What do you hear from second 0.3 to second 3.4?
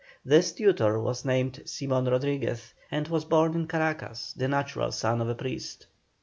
tutor was named Simon Rodriguez, and was